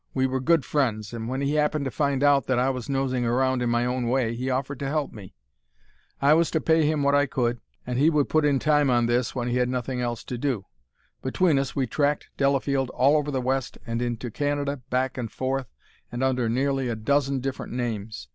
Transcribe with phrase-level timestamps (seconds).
[0.15, 3.23] We were good friends, and when he happened to find out that I was nosing
[3.23, 5.35] around in my own way he offered to help me.
[6.19, 9.05] I was to pay him what I could, and he would put in time on
[9.05, 10.65] this when he had nothing else to do.
[11.21, 15.67] Between us we tracked Delafield all over the West and into Canada, back and forth,
[16.11, 18.27] and under nearly a dozen different names.